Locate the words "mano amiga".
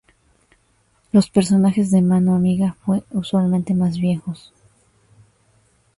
2.01-2.75